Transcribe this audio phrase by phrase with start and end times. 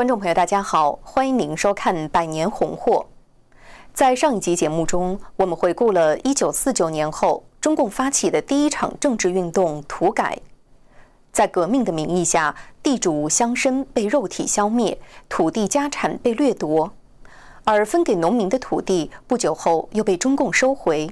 [0.00, 3.04] 观众朋友，大家好，欢迎您收看《百年红货》。
[3.92, 10.38] 在上一集节目中，我们回顾了1949年后中共发起的第一场政治运动——土改。
[11.30, 16.90] 在革命的名义下，地主乡绅被肉体消灭，土地家产被掠夺，
[17.64, 21.10] 而分给农民的土地不久后又被中共收回。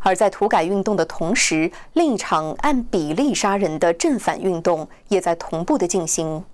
[0.00, 6.44] 而在土改运动的同时，另一场按比例杀人的正反运动也在同步的进行。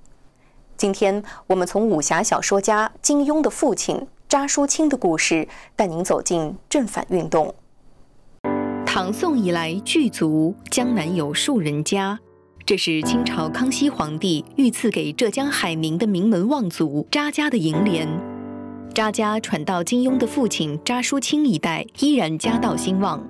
[0.79, 7.53] 今天我们从武侠小说家金庸的父亲查书清的故事，带您走进正反运动。
[8.87, 12.21] 唐宋以来，巨族江南有数人家，
[12.65, 18.09] 这是清朝康熙皇帝御赐给浙江海宁的名门望族查家的楹联。
[18.95, 23.21] 查家传到金庸的父亲查叔清一代，依然家道兴旺。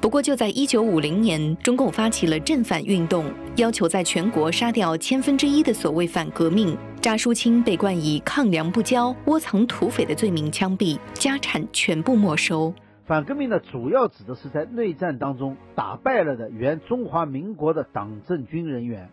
[0.00, 3.24] 不过，就在一九五零年，中共发起了正反运动，
[3.56, 6.78] 要求在全国杀掉千分之一的所谓反革命。
[7.02, 12.72] 查淑清被冠以抗粮不交、窝藏土匪的罪名枪毙，家产全部没收。
[13.04, 19.10] 反革命呢，主要指的是在内战当中打败了的原中华民国的党政军人员。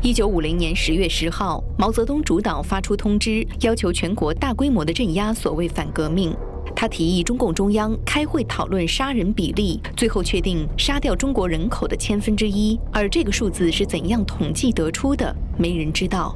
[0.00, 6.34] 一九五零年十月十号，毛泽东主导发出通知，要求全国大规模的镇压所谓反革命。
[6.74, 12.80] 他提议中共中央开会讨论杀人比例，最后确定杀掉中国人口的千分之一。
[12.90, 16.34] 而这个数字是怎样统计得出的，没人知道。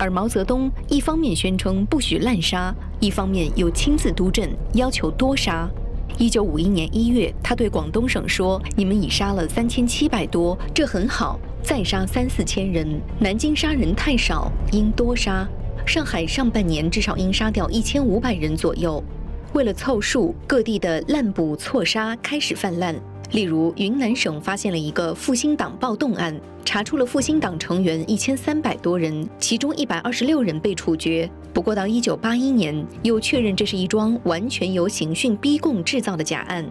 [0.00, 5.68] 而毛泽东一方面宣称不许滥杀，一方面又亲自督阵，要求多杀。
[6.16, 12.98] 一九五一年一月，他对广东省说：“你们已杀了三千七百多，这很好，再杀三四千人。
[13.18, 15.46] 南京杀人太少，应多杀。
[15.86, 19.04] 上海上半年至少应杀掉一千五百人左右。”
[19.52, 22.94] 为了凑数，各地的滥捕错杀开始泛滥。
[23.32, 31.30] 例如，云南省发现了一个复兴党暴动案，查出了复兴党成员一千三百多人，其中一百二十六人被处决。
[31.52, 36.68] 不过，到一九八一年，又确认这是一桩完全由刑讯逼供制造的假案。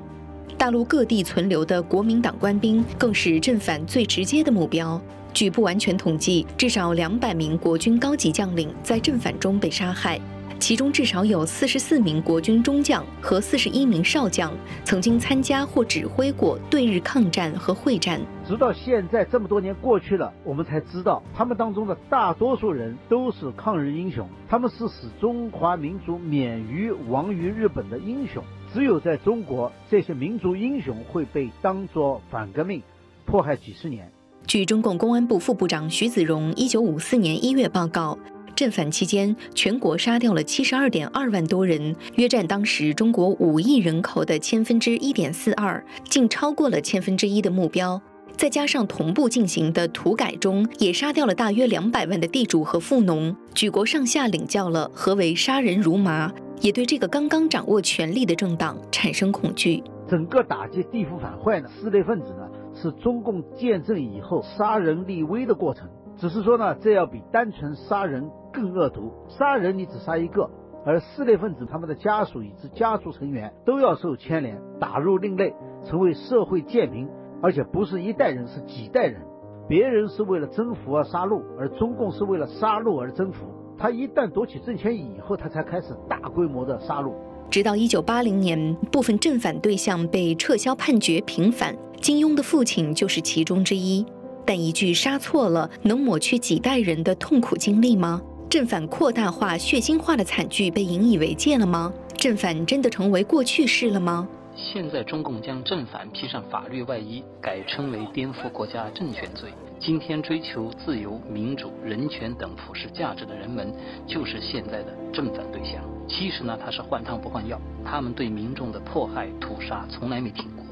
[0.58, 5.02] 大陆各地存留的国民党官兵，更是正反最直接的目标。
[5.34, 10.20] 据不完全统计，至少两百名国军高级将领在正反中被杀害。
[10.60, 14.52] 其中至少有四十四名国军中将和四十一名少将
[14.84, 18.20] 曾经参加或指挥过对日抗战和会战。
[18.46, 28.44] 直到现在这么多年过去了，我们才知道他们当中的大多数人都是抗日英雄，他们是使中华民族免于亡于日本的英雄。
[28.74, 32.84] 只有在中国，这些民族英雄会被当作反革命
[33.26, 34.12] 迫害几十年。
[34.46, 38.18] 据中共公安部副部长徐子荣一九五四年一月报告。
[38.60, 48.02] 正反期间，全国杀掉了七十二点二万多人，约占当时中国五亿人口的千分之一点四二，竟超过了千分之一的目标。
[48.36, 53.34] 再加上同步进行的土改中，也杀掉了大约两百万的地主和富农。
[53.56, 59.82] 举国上下领教了何为杀人如麻，也对这个刚刚掌握权力的政党产生恐惧。
[60.10, 62.46] 整个打击地富反坏呢，四类分子呢，
[62.76, 65.88] 是中共建政以后杀人立威的过程。
[66.18, 69.14] 只是说呢，这要比单纯杀人更恶毒。
[69.30, 70.50] 杀人你只杀一个，
[70.86, 75.54] 而四类分子他们的家属以及家族成员都要受牵连，打入另类，
[75.86, 77.08] 成为社会贱民，
[77.42, 79.22] 而且不是一代人，是几代人。
[79.70, 83.46] 别人是为了征服而杀戮，而中共是为了杀戮而征服。
[83.78, 87.14] 他一旦夺取政权以后，他才开始大规模的杀戮。
[87.50, 94.06] 直到一九八零年，部分正反对象被撤销判决平反，金庸的父亲就是其中之一。
[94.46, 98.22] 但一句杀错了，能抹去几代人的痛苦经历吗？
[98.50, 101.94] 正反扩大化、血腥化的惨剧被引以为戒了吗？
[102.18, 104.28] 正反真的成为过去式了吗？
[104.56, 109.54] 现在中共将正反披上法律外衣，改称为颠覆国家政权罪。
[109.80, 113.72] 今天追求自由、民主、人权等普世价值的人们，
[114.08, 115.76] 就是现在的正反对象。
[116.08, 120.66] 其实呢，他是换汤不换药，他们对民众的迫害、屠杀从来没停过。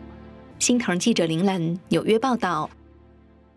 [0.57, 2.67] 新唐记者林兰纽约报道。